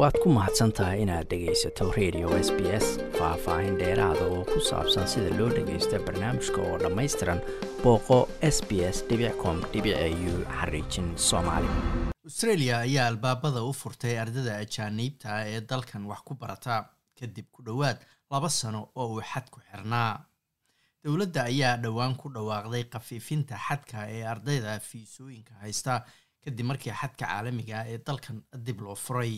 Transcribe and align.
waad 0.00 0.16
ku 0.22 0.28
mahadsan 0.36 0.70
tahay 0.76 1.02
inaad 1.04 1.26
dhegaysato 1.30 1.84
radio 1.98 2.28
s 2.46 2.48
b 2.56 2.60
s 2.84 2.86
faah-faahin 3.18 3.74
dheeraada 3.80 4.24
oo 4.34 4.42
ku 4.52 4.58
saabsan 4.70 5.06
sida 5.12 5.30
loo 5.38 5.48
dhagaysto 5.56 5.96
barnaamijka 6.06 6.60
oo 6.68 6.76
dhammaystiran 6.82 7.40
booqo 7.82 8.18
s 8.54 8.58
b 8.68 8.70
s 8.94 8.98
com 9.42 9.56
u 9.60 10.34
xariijin 10.58 11.08
soomaali. 11.28 11.68
Australia 12.28 12.78
ayaa 12.86 13.06
albaabada 13.12 13.60
u 13.70 13.72
furtay 13.82 14.14
ardada 14.24 14.52
ajaaniibta 14.64 15.30
ee 15.52 15.60
dalkan 15.70 16.06
wax 16.10 16.20
ku 16.28 16.34
barata 16.40 16.74
kadib 17.18 17.46
ku 17.54 17.60
dhowaad 17.66 17.98
laba 18.30 18.48
sano 18.48 18.80
oo 18.96 19.06
uu 19.14 19.22
xadku 19.32 19.58
xirnaa. 19.68 20.12
Dowladda 21.04 21.40
ayaa 21.52 21.76
dhowaan 21.84 22.14
ku 22.20 22.28
dhawaaqday 22.34 22.84
khafiifinta 22.92 23.54
xadka 23.66 24.08
ee 24.16 24.24
ardayda 24.32 24.80
fiisooyinka 24.88 25.54
haysta 25.62 25.92
kadib 26.44 26.66
markii 26.70 26.92
xadka 27.00 27.24
caalamiga 27.26 27.84
ee 27.92 27.98
dalkan 28.06 28.36
dib 28.66 28.80
loo 28.80 28.94
furay 28.94 29.34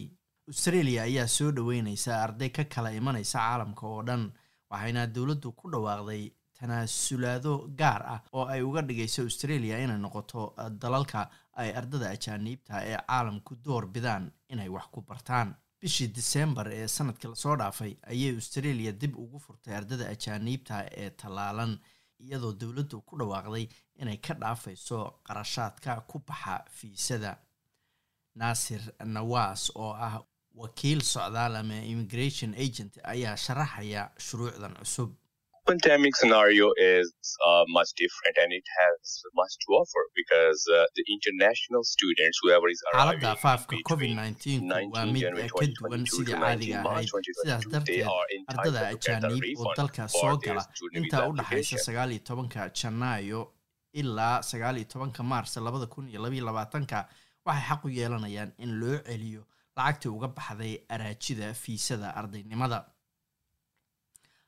australia 0.48 1.02
ayaa 1.02 1.26
soo 1.28 1.50
dhoweyneysa 1.52 2.22
arday 2.22 2.48
ka 2.50 2.64
kala 2.64 2.90
imanaysa 2.92 3.38
caalamka 3.38 3.86
oo 3.86 4.02
dhan 4.02 4.32
waxayna 4.70 5.06
dowladdu 5.06 5.52
ku 5.52 5.70
dhawaaqday 5.70 6.22
tanaasulaado 6.58 7.52
gaar 7.80 8.02
ah 8.14 8.20
oo 8.32 8.44
ay 8.54 8.62
uga 8.62 8.82
dhigayso 8.82 9.22
australia 9.22 9.78
inay 9.84 9.98
noqoto 9.98 10.54
dalalka 10.82 11.30
ay 11.62 11.70
ardada 11.80 12.10
ajaaniibta 12.16 12.74
ee 12.90 12.98
caalamku 13.06 13.56
door 13.64 13.86
bidaan 13.86 14.30
inay 14.48 14.68
wax 14.68 14.86
ku 14.94 15.00
bartaan. 15.02 15.54
Bishii 15.80 16.08
disembar 16.16 16.68
ee 16.72 16.86
sannadkii 16.88 17.28
la 17.30 17.34
soo 17.36 17.56
dhaafay 17.56 17.92
ayay 18.10 18.34
australia 18.34 18.92
dib 18.92 19.16
ugu 19.18 19.38
furtay 19.38 19.74
ardada 19.76 20.08
ajaaniibta 20.14 20.76
ee 21.02 21.10
tallaalan 21.10 21.78
iyadoo 22.24 22.52
dowladdu 22.60 23.00
ku 23.02 23.16
dhawaaqday 23.18 23.66
inay 24.02 24.16
ka 24.16 24.34
dhaafayso 24.34 24.98
qarashaadka 25.26 26.00
ku 26.10 26.18
baxa 26.28 26.64
fiisada. 26.70 27.32
Naasir 28.34 28.80
nawas 29.04 29.70
oo 29.74 29.92
ah 30.06 30.14
wakiil 30.54 31.00
socdaal 31.00 31.56
ama 31.56 31.78
immigration 31.92 32.54
agent 32.54 32.92
ayaa 33.04 33.36
sharaxaya 33.36 34.10
shuruucdan 34.26 34.74
cusub. 34.80 35.10
Pandemic 35.66 36.14
scenario 36.16 36.72
is 36.76 37.08
uh, 37.48 37.64
much 37.76 37.90
different 38.02 38.36
and 38.42 38.52
it 38.52 38.66
has 38.78 39.22
much 39.40 39.52
to 39.62 39.68
offer 39.80 40.02
because 40.20 40.60
uh, 40.76 40.84
the 40.96 41.04
international 41.16 41.82
students 41.94 42.36
whoever 42.42 42.68
is 42.74 42.80
xaaladda 42.94 43.30
afaafka 43.36 43.76
covid 43.90 44.10
nneteen-ku 44.16 44.90
waa 44.96 45.06
mid 45.06 45.22
ka 45.60 45.66
duwan 45.78 46.02
sidii 46.14 46.34
caadiga 46.42 46.82
ahayd. 46.82 47.08
sidaas 47.40 47.64
darteed 47.74 48.06
ardada 48.54 48.80
ajaaniib 48.88 49.58
oo 49.66 49.74
dalka 49.80 50.08
soo 50.18 50.34
gala 50.46 50.66
intaa 51.00 51.22
u 51.30 51.32
dhaxaysa 51.40 51.78
sagaal 51.86 52.10
iyo 52.16 52.22
tobanka 52.30 52.68
janaayo 52.80 53.40
ilaa 54.02 54.42
sagaal 54.50 54.76
iyo 54.82 54.88
tobanka 54.94 55.22
maars 55.22 55.56
labada 55.56 55.86
kun 55.94 56.08
iyo 56.12 56.20
labaiyo 56.26 56.44
labaatanka 56.50 56.98
waxay 57.46 57.64
xaq 57.70 57.84
u 57.84 57.88
yeelanayaan 57.98 58.50
in 58.64 58.70
loo 58.82 58.98
celiyo 59.08 59.42
lacagtii 59.76 60.08
uga 60.16 60.28
baxday 60.28 60.74
araajida 60.94 61.54
fiisada 61.54 62.08
ardaynimada 62.20 62.78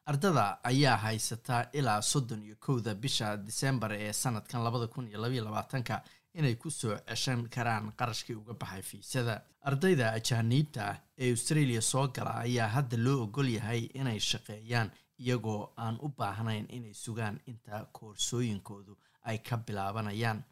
ardada 0.06 0.58
ayaa 0.70 0.97
haysata 0.97 1.69
ilaa 1.72 2.03
soddon 2.03 2.42
iyo 2.42 2.56
kowda 2.61 2.94
bisha 2.94 3.36
disembar 3.36 3.92
ee 3.92 4.12
sanadkan 4.12 4.62
labada 4.64 4.86
kun 4.86 5.08
iyo 5.08 5.19
labaiyo 5.22 5.45
labaatanka 5.45 6.02
inay 6.34 6.55
ku 6.55 6.70
soo 6.70 6.97
ceshan 7.08 7.48
karaan 7.48 7.92
qarashkii 7.98 8.34
uga 8.36 8.55
baxay 8.55 8.83
fiisada. 8.83 9.34
Ardayda 9.62 10.12
ajaaniibta 10.12 10.80
ah 10.91 10.97
ee 11.19 11.30
australia 11.30 11.80
soo 11.80 12.08
gala 12.08 12.34
ayaa 12.45 12.69
hadda 12.69 12.97
loo 12.97 13.22
ogol 13.25 13.48
yahay 13.48 13.83
inay 14.00 14.19
shaqeeyaan 14.20 14.91
iyagoo 15.19 15.72
aan 15.77 15.97
u 16.02 16.08
baahnayn 16.19 16.67
inay 16.77 16.95
sugaan 16.95 17.41
inta 17.47 17.86
koorsooyinkoodu 17.97 18.98
ay 19.25 19.39
ka 19.39 19.56
bilaabanayaan 19.56 20.42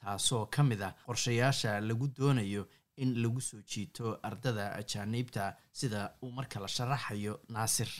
taasoo 0.00 0.46
ka 0.46 0.62
mid 0.62 0.80
ah 0.82 0.92
qorshayaasha 1.06 1.80
lagu 1.88 2.06
doonayo 2.18 2.62
in 3.04 3.10
lagu 3.22 3.40
soo 3.48 3.60
jiito 3.72 4.06
ardada 4.28 4.64
ajaaniibta 4.80 5.44
sida 5.80 6.00
uu 6.24 6.30
marka 6.38 6.60
la 6.64 6.68
sharaxayo 6.76 7.34
naasir 7.56 7.90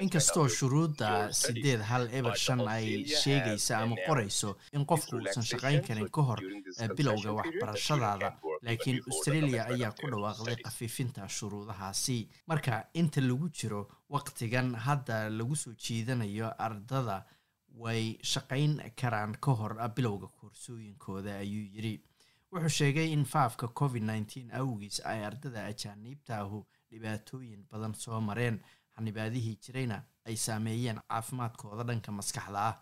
inkastoo 0.00 0.48
shuruudda 0.48 1.32
sideed 1.32 1.80
hal 1.90 2.08
eber 2.18 2.34
shan 2.36 2.60
ay 2.68 3.04
sheegaysa 3.22 3.78
ama 3.78 3.96
qorayso 4.06 4.50
in 4.72 4.84
qofku 4.92 5.16
uusan 5.18 5.42
shaqayn 5.50 5.80
karin 5.88 6.08
ka 6.16 6.22
hor 6.28 6.40
bilowga 6.96 7.32
waxbarashadaada. 7.38 8.28
laakiin 8.66 8.98
australia 9.10 9.62
ayaa 9.72 9.92
ku 10.00 10.10
dhawaaqday 10.12 10.56
khafiifinta 10.64 11.28
shuruudahaasi. 11.38 12.18
Marka 12.50 12.84
inta 13.00 13.20
lagu 13.20 13.48
jiro 13.58 13.80
waqtigan 14.14 14.74
hadda 14.86 15.16
lagu 15.38 15.54
soo 15.56 15.74
jiidanayo 15.84 16.48
ardada 16.66 17.16
way 17.84 18.18
shaqayn 18.32 18.72
karaan 19.00 19.32
ka 19.46 19.52
hor 19.60 19.74
bilowga 19.96 20.28
koorsooyinkooda 20.40 21.38
ayuu 21.44 21.66
yidhi. 21.74 21.94
Wuxuu 22.52 22.68
sheegay 22.78 23.12
in 23.12 23.24
faafka 23.24 23.68
covid 23.80 24.02
nneteen 24.02 24.50
awgiis 24.60 25.00
ay 25.04 25.24
ardada 25.24 25.64
ajaaniibtaahu 25.72 26.58
dhibaatooyin 26.90 27.64
badan 27.72 27.94
soo 27.94 28.20
mareen 28.20 28.60
xanibaadihii 28.96 29.56
jirayna 29.66 29.98
ay 30.26 30.36
saameeyeen 30.36 31.00
caafimaadkooda 31.08 31.84
dhanka 31.90 32.12
maskaxda 32.20 32.60
ah 32.70 32.76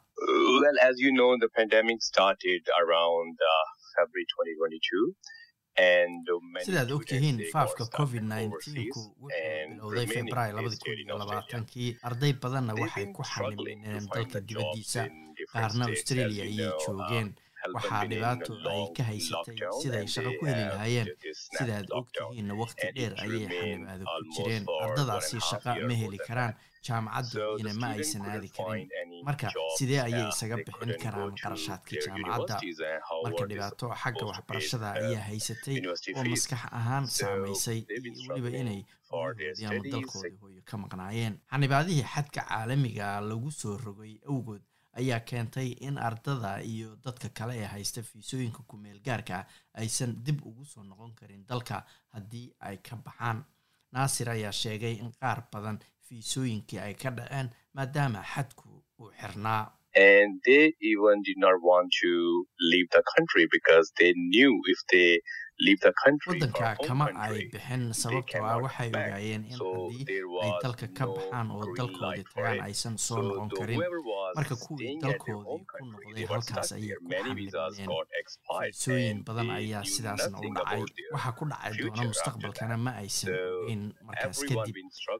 well 5.78 6.08
as 6.08 6.16
you 6.16 6.24
know 6.24 6.36
the 6.36 6.56
pandemic 6.56 6.56
started 6.56 6.58
around 6.58 6.58
february 6.58 6.60
2022 6.60 6.64
sidaad 6.64 6.90
ogtihiin 6.92 7.38
faafka 7.52 7.84
covid 7.96 8.22
nneteen-ku 8.22 9.00
wuxuu 9.22 9.68
bilowday 9.70 10.06
februaary 10.06 10.52
labadi 10.52 10.76
kun 10.76 10.98
iyo 10.98 11.18
labaatankii 11.18 11.96
arday 12.02 12.32
badanna 12.32 12.74
waxay 12.74 13.06
ku 13.16 13.22
xanimineen 13.22 14.08
dalka 14.14 14.40
dibaddiisa 14.40 15.02
qaarna 15.52 15.84
australia 15.92 16.42
ayay 16.44 16.70
joogeen 16.86 17.28
waxaa 17.74 18.04
dhibaato 18.10 18.52
ay 18.70 18.84
ka 18.96 19.02
haysatay 19.10 19.56
siday 19.82 20.06
shaqo 20.14 20.30
ku 20.38 20.44
heli 20.46 20.64
lahaayeen 20.72 21.08
sidaad 21.58 21.86
ogtihiinna 22.00 22.54
waqti 22.62 22.86
dheer 22.96 23.12
ayay 23.24 23.46
xanibaado 23.48 24.04
ku 24.04 24.24
jireen 24.36 24.64
ardadaasi 24.84 25.40
shaqa 25.50 25.70
ma 25.88 25.94
heli 26.02 26.18
karaan 26.28 26.54
jaamacaddoodiina 26.86 27.72
ma 27.82 27.88
aysan 27.98 28.22
aadi 28.32 28.48
karin 28.58 28.88
marka 29.26 29.48
sidee 29.78 30.00
ayay 30.06 30.28
isaga 30.32 30.56
bixin 30.66 30.92
karaan 31.02 31.34
qarashaadka 31.42 31.92
jaamacadda? 32.04 32.56
marka 33.24 33.44
dhibaato 33.50 33.86
xagga 34.02 34.24
waxbarashada 34.30 34.88
ayaa 35.00 35.22
haysatay 35.30 35.76
oo 36.16 36.24
maskax 36.32 36.62
ahaan 36.78 37.04
saamaysay 37.18 37.78
iyo 37.88 38.30
weliba 38.30 38.50
inay 38.62 38.80
ama 39.66 39.82
dalkoodii 39.92 40.38
hooyo 40.42 40.62
ka 40.70 40.76
maqnaayeen. 40.82 41.34
Xanibaadihii 41.52 42.06
xadka 42.14 42.40
caalamiga 42.48 43.20
lagu 43.30 43.50
soo 43.60 43.76
rogay 43.86 44.14
awgood 44.30 44.62
ayaa 45.00 45.20
keentay 45.28 45.68
in 45.86 45.98
ardada 46.08 46.52
iyo 46.72 46.96
dadka 47.04 47.28
kale 47.38 47.54
ee 47.62 47.68
haysta 47.74 48.02
fiisooyinka 48.02 48.62
ku-meel 48.68 48.98
gaarka 49.06 49.34
ah 49.40 49.46
aysan 49.82 50.14
dib 50.26 50.38
ugu 50.48 50.64
soo 50.64 50.82
noqon 50.90 51.12
karin 51.18 51.42
dalka 51.50 51.84
haddii 52.14 52.46
ay 52.60 52.76
ka 52.86 52.96
baxaan 53.06 53.44
naasir 53.96 54.28
ayaa 54.36 54.52
sheegay 54.62 54.94
in 55.04 55.10
qaar 55.20 55.38
badan 55.52 55.78
fiisooyinkii 56.08 56.80
ay 56.86 56.94
ka 57.02 57.10
dhaceen 57.18 57.48
maadaama 57.76 58.20
xadku 58.32 58.68
uu 59.00 59.10
xirnaa 59.20 59.62
waddanka 65.60 66.76
kama 66.86 67.06
ay 67.16 67.48
bixin 67.52 67.92
sababtoo 67.92 68.44
ah 68.44 68.58
waxay 68.64 68.88
ogaayeen 68.92 69.44
in 69.44 69.56
haddii 69.56 70.20
ay 70.44 70.50
dalka 70.62 70.86
ka 70.98 71.04
baxaan 71.06 71.48
oo 71.50 71.64
dalkoodii 71.76 72.24
tagaan 72.34 72.60
aysan 72.68 72.98
soo 72.98 73.22
noqon 73.22 73.48
karin. 73.58 73.80
marka 74.36 74.56
kuwii 74.56 74.98
dalkoodii 75.00 75.64
ku 75.72 75.84
noqday 75.92 76.26
halkaas 76.28 76.72
ayay 76.76 76.96
ku 77.00 77.08
xamilmeen 77.08 77.88
fiisooyin 78.60 79.24
badan 79.24 79.50
ayaa 79.50 79.84
sidaasna 79.84 80.36
u 80.38 80.50
dhacay 80.56 80.82
waxa 81.14 81.30
ku 81.38 81.44
dhacay 81.50 81.72
doona 81.80 82.02
mustaqbalkana 82.12 82.76
ma 82.76 82.92
aysan 83.02 83.32
ogeyn 83.32 83.82
markaas 84.08 84.38
kadib 84.48 84.76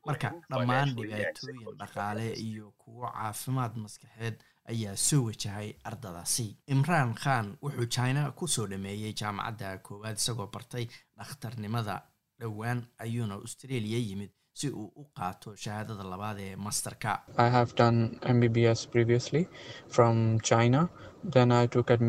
marka 0.09 0.29
dhammaan 0.51 0.89
dhibaatooyin 0.97 1.77
dhaqaale 1.81 2.27
iyo 2.49 2.67
kuwo 2.83 3.09
caafimaad 3.17 3.73
maskaxeed 3.85 4.37
ayaa 4.73 4.97
soo 4.97 5.23
wajahay 5.29 5.69
ardadaasi. 5.85 6.47
Imraan 6.67 7.15
khan 7.15 7.57
wuxuu 7.63 7.87
china 7.97 8.31
ku 8.39 8.49
soo 8.49 8.67
dhameeyey 8.67 9.13
jaamacadda 9.21 9.79
koowaad 9.79 10.17
isagoo 10.17 10.47
bartay 10.55 10.87
dhakhtarnimada 11.19 11.97
dhowaan 12.41 12.81
ayuuna 12.99 13.35
australia 13.35 13.99
yimid 13.99 14.31
si 14.59 14.69
uu 14.81 14.89
u 15.01 15.05
qaato 15.19 15.49
shahaadada 15.65 16.05
labaad 16.13 16.39
ee 16.47 16.57
masterka. 16.67 17.11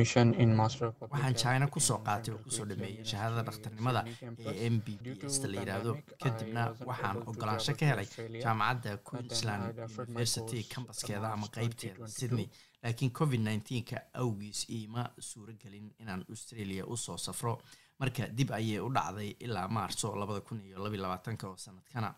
Waxaan 0.06 1.36
china 1.36 1.68
ku 1.68 1.80
soo 1.80 1.98
qaatay 2.06 2.34
oo 2.34 2.40
ku 2.46 2.52
soo 2.52 2.66
dhameeyey 2.70 3.04
shahaadada 3.12 3.44
dhakhtarnimada 3.48 4.02
ee 4.54 4.70
m 4.70 4.76
b 4.86 4.88
b 5.04 5.06
s 5.34 5.40
la 5.52 5.58
yidhaahdo 5.62 5.92
kadibna 6.24 6.64
waxaan 6.90 7.18
ogolaansho 7.30 7.74
ka 7.80 7.86
helay 7.92 8.08
jaamacadda 8.44 8.98
queensland 9.08 9.64
university 10.06 10.60
kambaskeeda 10.74 11.28
ama 11.34 11.48
qeybteeda 11.56 12.08
sydney. 12.18 12.48
Laakiin 12.84 13.12
covid 13.20 13.42
nneteenka 13.42 13.98
awgiis 14.22 14.62
iima 14.78 15.10
suuro 15.30 15.54
gelin 15.64 15.88
inaan 16.02 16.26
australia 16.30 16.86
u 16.86 16.98
soo 16.98 17.18
safro. 17.18 17.58
Marka 18.00 18.28
dib 18.38 18.52
ayay 18.60 18.80
u 18.80 18.90
dhacday 18.94 19.30
ilaa 19.46 19.68
maarso 19.68 20.16
labada 20.16 20.42
kun 20.42 20.62
iyo 20.68 20.78
labaatanka 21.04 21.48
oo 21.50 21.58
sanadkana 21.58 22.14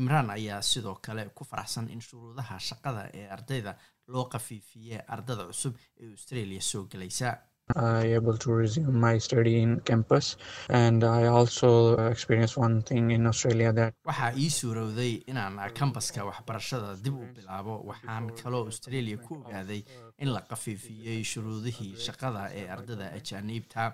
imraan 0.00 0.30
ayaa 0.30 0.62
sidoo 0.62 0.94
kale 1.06 1.24
ku 1.36 1.44
faraxsan 1.44 1.88
in 1.94 2.00
shuruudaha 2.00 2.58
shaqada 2.68 3.02
ee 3.14 3.26
ardayda 3.36 3.72
loo 4.12 4.24
qafiifiyey 4.34 5.00
ardada 5.14 5.44
cusub 5.50 5.74
ee 6.00 6.10
australia 6.16 6.60
soo 6.70 6.84
gelaysa 6.92 7.28
I 7.74 8.14
able 8.18 8.36
to 8.38 8.52
resume 8.52 8.98
my 9.00 9.18
study 9.18 9.62
in 9.62 9.80
campus 9.80 10.36
and 10.68 11.04
I 11.04 11.26
also 11.26 11.94
experienced 12.10 12.56
one 12.58 12.82
thing 12.82 13.10
in 13.12 13.26
Australia 13.26 13.72
that 13.72 13.94
waxaa 14.04 14.32
ii 14.36 14.50
suurowday 14.50 15.12
inaan 15.30 15.56
kambaska 15.78 16.24
waxbarashada 16.24 16.96
dib 17.04 17.14
u 17.14 17.26
bilaabo 17.36 17.74
waxaan 17.90 18.26
kaloo 18.42 18.64
australia 18.66 19.16
ku 19.16 19.34
ogaaday 19.40 19.84
in 20.18 20.28
la 20.34 20.40
qafiifiyey 20.50 21.22
shuruudihii 21.32 21.94
shaqada 22.06 22.42
ee 22.60 22.66
ardada 22.76 23.06
ajaaniibta 23.18 23.84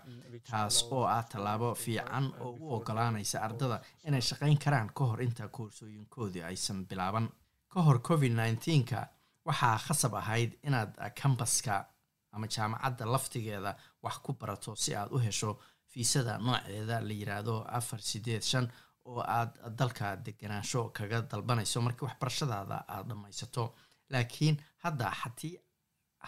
taas 0.50 0.82
oo 0.90 1.04
ah 1.04 1.22
tallaabo 1.32 1.74
fiican 1.74 2.32
oo 2.40 2.56
u 2.60 2.72
ogolaanaysa 2.78 3.42
ardada 3.48 3.80
inay 4.08 4.20
shaqayn 4.30 4.58
karaan 4.64 4.88
ka 4.98 5.04
hor 5.10 5.22
inta 5.22 5.48
koorsooyinkoodii 5.48 6.42
aysan 6.50 6.86
bilaaban. 6.90 7.28
Ka 7.72 7.80
hor 7.82 7.98
covid 8.08 8.32
nneteen-ka 8.32 9.00
waxaa 9.48 9.76
khasab 9.86 10.14
ahayd 10.14 10.50
inaad 10.68 10.90
kambaska 11.22 11.86
ama 12.32 12.46
jaamacadda 12.54 13.04
laftigeeda 13.14 13.72
wax 14.04 14.16
ku 14.24 14.32
barato 14.40 14.76
si 14.82 14.90
aad 14.94 15.08
u 15.16 15.18
hesho 15.26 15.50
fiisada 15.92 16.32
nooceeda 16.46 16.96
la 17.08 17.12
yiraahdo 17.20 17.54
afar 17.78 18.00
sideed 18.10 18.42
shan 18.50 18.66
oo 19.10 19.20
aad 19.38 19.50
dalka 19.78 20.16
deganaansho 20.24 20.80
kaga 20.96 21.18
dalbanayso 21.30 21.78
markii 21.86 22.06
waxbarashadaada 22.08 22.76
aada 22.88 23.08
dhammaysato 23.08 23.64
laakiin 24.12 24.56
hadda 24.84 25.06
hatii 25.20 25.54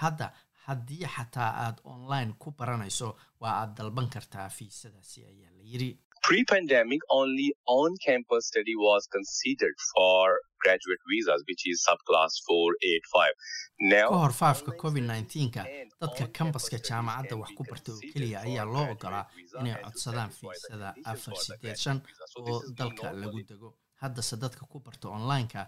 hadda 0.03 0.27
haddii 0.67 1.05
xataa 1.15 1.51
aad 1.65 1.77
online 1.95 2.33
ku 2.43 2.49
baranayso 2.59 3.09
waa 3.41 3.55
aad 3.63 3.73
dalban 3.79 4.09
kartaa 4.15 4.49
fiisadaasi 4.57 5.21
ayaa 5.31 5.53
la 5.59 5.63
yiri 5.73 5.91
Pre-pandemic, 6.31 7.01
only 7.11 7.53
on-campus 7.67 8.47
study 8.47 8.77
was 8.77 9.03
considered 9.11 9.75
for 9.93 10.39
graduate 10.63 11.03
visas, 11.11 11.43
which 11.49 11.63
is 11.67 11.83
subclass 11.89 12.33
485. 12.47 13.33
Now, 13.81 14.09
faafka 14.41 14.71
covid 14.83 15.03
nneteen-ka 15.11 15.65
dadka 16.01 16.27
kambaska 16.39 16.79
jaamacadda 16.89 17.35
wax 17.41 17.51
ku 17.59 17.65
barta 17.71 17.91
oo 17.97 18.01
keliya 18.13 18.39
ayaa 18.47 18.65
loo 18.75 18.87
ogolaa 18.95 19.25
inay 19.61 19.75
codsadaan 19.85 20.31
fiisada 20.39 20.95
afar 21.13 21.35
sideed 21.47 21.79
shan 21.85 21.99
oo 22.39 22.61
dalka 22.79 23.11
lagu 23.23 23.43
dego. 23.51 23.75
Haddase 24.03 24.37
dadka 24.45 24.71
ku 24.73 24.79
barta 24.87 25.09
online-ka 25.19 25.67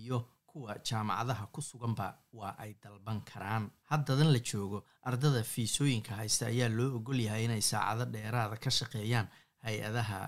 iyo 0.00 0.18
kuwa 0.50 0.76
jaamacadaha 0.88 1.46
ku 1.54 1.60
suganba 1.62 2.06
waa 2.32 2.52
ay 2.58 2.76
dalban 2.84 3.24
karaan. 3.30 3.70
Haddadan 3.90 4.28
la 4.34 4.40
joogo 4.50 4.84
ardada 5.08 5.40
fiisooyinka 5.52 6.12
haysta 6.20 6.46
ayaa 6.52 6.68
loo 6.68 6.96
ogol 7.00 7.20
yahay 7.28 7.44
inay 7.48 7.62
saacado 7.70 8.04
dheeraada 8.14 8.56
ka 8.64 8.70
shaqeeyaan 8.80 9.28
hay'adaha 9.66 10.20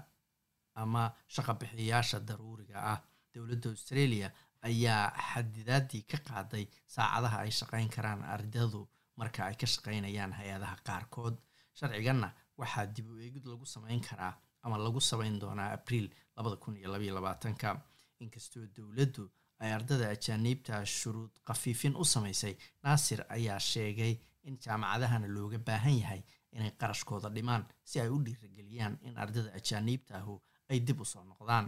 ama 0.83 1.03
shaqa 1.35 1.55
bixiyayaasha 1.61 2.21
daruuriga 2.29 2.77
ah. 2.93 3.01
Dowladda 3.35 3.69
australia 3.75 4.29
ayaa 4.69 5.13
xadidaadii 5.31 6.03
ka 6.11 6.19
qaaday 6.29 6.65
saacadaha 6.95 7.39
ay 7.45 7.51
shaqayn 7.61 7.89
karaan 7.97 8.23
ardadu 8.35 8.81
marka 9.17 9.47
ay 9.47 9.55
ka 9.61 9.67
shaqaynayaan 9.67 10.33
hay'adaha 10.39 10.77
qaarkood. 10.87 11.37
Sharciganna 11.79 12.29
waxaa 12.61 12.87
dib 12.87 13.07
u 13.11 13.19
eegid 13.19 13.45
lagu 13.53 13.67
samayn 13.67 14.01
karaa 14.09 14.35
ama 14.63 14.77
lagu 14.79 15.01
samayn 15.01 15.39
doonaa 15.43 15.71
abriil 15.79 16.07
labada 16.37 16.57
kun 16.57 16.77
iyo 16.77 16.89
labaiyo 16.93 17.15
labaatanka 17.19 17.69
inkastoo 18.23 18.67
dowladdu 18.77 19.25
ay 19.63 19.73
ardada 19.79 20.09
ajaaniibta 20.15 20.85
shuruud 20.87 21.33
khafiifin 21.49 21.95
u 22.03 22.05
samaysay 22.05 22.55
naasir 22.85 23.21
ayaa 23.37 23.59
sheegay 23.73 24.15
in 24.49 24.55
jaamacadahana 24.65 25.27
looga 25.37 25.59
baahan 25.59 25.97
yahay 26.03 26.23
inay 26.57 26.73
qarashkooda 26.83 27.29
dhimaan 27.37 27.63
si 27.91 28.01
ay 28.05 28.09
u 28.17 28.19
dhiirageliyaan 28.27 28.95
in 29.09 29.15
ardada 29.25 29.51
ajaaniibta 29.61 30.13
ahu 30.21 30.35
ay 30.73 30.79
dib 30.89 31.01
u 31.01 31.05
soo 31.13 31.25
noqdaan. 31.31 31.65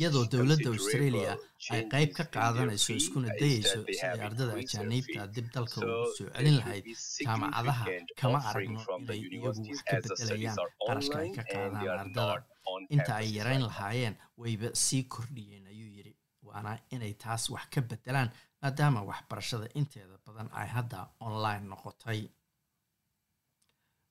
Iyadoo 0.00 0.24
dowladda 0.32 0.68
australia 0.76 1.32
ay 1.74 1.82
qayb 1.92 2.10
ka 2.18 2.24
qaadanayso 2.36 2.92
iskuna 3.00 3.28
siday 3.38 3.98
have 4.04 4.22
ardada 4.28 4.52
ajaaniibta 4.62 5.26
dib 5.36 5.46
dalka 5.56 5.76
ugu 5.86 6.08
soo 6.16 6.28
celin 6.36 6.56
lahayd. 6.60 6.84
jaamacadaha 7.26 7.84
kama 8.22 8.38
aragno 8.50 8.80
inay 9.02 9.20
iyagu 9.36 9.62
wax 9.68 9.82
ka 9.90 9.96
bedelayaan 10.06 10.58
qarashka 10.88 11.16
ay 11.24 11.30
ka 11.36 11.42
qaadaan 11.52 11.86
ardada 12.02 12.34
inta 12.90 13.16
ay 13.16 13.28
yarayn 13.36 13.62
lahaayeen 13.66 14.16
wayba 14.36 14.68
sii 14.74 15.02
kordhiyeen 15.04 15.66
ayuu 15.66 15.90
yidhi. 15.96 16.16
Waana 16.42 16.78
inay 16.90 17.14
taas 17.14 17.50
wax 17.50 17.66
ka 17.74 17.80
bedelaan 17.82 18.30
maadaama 18.62 19.02
waxbarashada 19.02 19.66
inteeda 19.74 20.18
badan 20.26 20.48
ay 20.52 20.68
hadda 20.68 21.08
online 21.20 21.64
noqotay. 21.70 22.20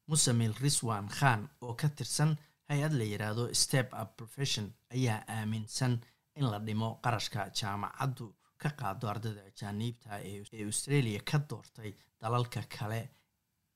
Musamil 0.07 0.53
riswan 0.61 1.07
khan 1.17 1.49
oo 1.61 1.73
ka 1.75 1.89
tirsan 1.89 2.31
hay'ad 2.69 2.93
la 2.99 3.03
yidhaahdo 3.03 3.53
step 3.53 3.93
up 4.01 4.09
profession 4.17 4.73
ayaa 4.95 5.23
aaminsan 5.27 5.93
in 6.35 6.45
la 6.51 6.59
dhimo 6.59 6.89
qarashka 7.03 7.49
jaamacaddu 7.59 8.25
ka 8.61 8.69
qaado 8.79 9.05
ardada 9.13 9.41
ajaaniibta 9.51 10.19
ee 10.29 10.43
ee 10.53 10.65
australia 10.65 11.19
ka 11.31 11.37
doortay 11.49 11.91
dalalka 12.21 12.61
kale 12.77 13.01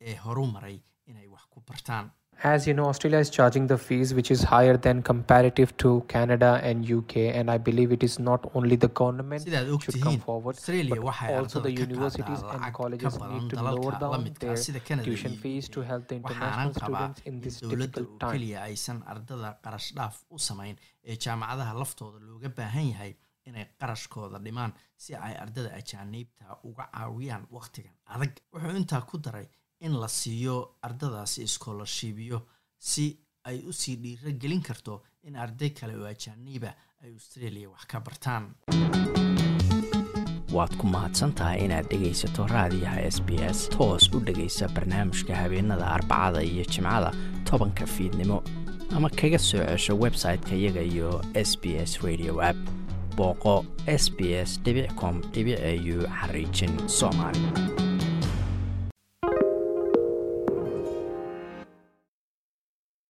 ee 0.08 0.16
horu 0.24 0.46
maray 0.56 0.78
inay 1.10 1.28
wax 1.34 1.44
ku 1.54 1.60
bartaan 1.68 2.12
As 2.44 2.68
you 2.68 2.74
know, 2.74 2.86
Australia 2.86 3.18
is 3.20 3.30
charging 3.30 3.66
the 3.66 3.78
fees 3.78 4.14
which 4.14 4.30
is 4.30 4.44
higher 4.44 4.78
than 4.78 5.02
comparative 5.02 5.76
to 5.78 6.04
Canada 6.08 6.60
and 6.62 6.88
UK, 6.90 7.18
and 7.34 7.50
I 7.50 7.58
believe 7.58 7.92
it 7.92 8.04
is 8.04 8.20
not 8.20 8.52
only 8.54 8.76
the 8.76 8.90
government 8.90 9.48
should 9.82 10.02
come 10.02 10.20
forward, 10.20 10.56
australia 10.58 10.96
but 11.02 11.30
also 11.32 11.60
the 11.62 11.72
universities 11.72 12.42
and 12.52 12.74
colleges 12.74 13.18
need 13.20 13.50
to 13.50 13.64
lower 13.64 13.92
down 14.00 14.30
their 14.40 14.56
tuition 15.04 15.38
fees 15.38 15.70
to 15.70 15.82
help 15.82 16.08
the 16.10 16.16
international 16.16 16.74
students 16.74 17.22
in 17.26 17.40
this 17.42 17.60
difficult 17.62 18.20
time. 18.20 18.34
keliya 18.38 18.62
aysan 18.70 19.02
ardada 19.14 19.52
qarash 19.66 19.90
dhaaf 20.00 20.16
u 20.30 20.38
samayn 20.50 20.76
ee 21.12 21.18
jaamacadaha 21.26 21.74
laftooda 21.82 22.20
looga 22.30 22.50
baahan 22.60 22.88
yahay 22.94 23.12
inay 23.50 23.66
qarashkooda 23.82 24.40
dhimaan 24.48 24.72
si 25.06 25.16
ay 25.28 25.34
ardada 25.44 25.70
ajaaniibta 25.82 26.58
uga 26.70 26.86
caawiyaan 26.96 27.44
wakhtigan 27.58 27.94
adag. 28.16 28.32
Wuxuu 28.54 28.78
intaa 28.82 29.02
ku 29.12 29.18
daray 29.28 29.48
in 29.82 29.94
la 30.02 30.08
siiyo 30.08 30.76
ardadaasi 30.82 31.44
iskoolashiibyo 31.44 32.42
si 32.78 33.06
ay 33.44 33.60
u 33.70 33.74
sii 33.74 33.96
dhiiro 33.96 34.32
gelin 34.42 34.62
karto 34.62 35.02
in 35.24 35.36
arday 35.36 35.70
kale 35.70 35.96
oo 35.98 36.06
ajaaniiba 36.08 36.74
ay 37.04 37.14
australia 37.14 37.70
wax 37.70 37.86
ka 37.88 38.00
bartaan. 38.00 38.44
Waad 40.56 40.76
ku 40.80 40.88
mahadsantahay 40.88 41.66
inaad 41.66 41.90
dhegaysato 41.92 42.48
raadiyaha 42.48 43.02
s 43.16 43.20
b 43.28 43.30
s 43.50 43.70
toos 43.70 44.10
u 44.16 44.20
dhegaysa 44.20 44.68
barnaamijka 44.76 45.36
habeenada 45.36 45.86
arbacada 45.96 46.42
iyo 46.44 46.64
jimcada 46.66 47.12
tobanka 47.50 47.86
fiidnimo 47.86 48.44
ama 48.96 49.10
kaga 49.10 49.40
soo 49.40 49.66
cesho 49.66 49.94
website-ka 50.06 50.56
iyaga 50.56 50.82
iyo 50.82 51.22
s 51.34 51.58
b 51.62 51.76
s 51.76 52.00
radio 52.02 52.42
app. 52.42 52.58
Booqo 53.18 53.66
s 53.88 54.12
b 54.12 54.20
s 54.34 54.60
com 55.00 55.22
au 55.22 56.08
xariijin 56.20 56.74
soomaali 56.90 57.40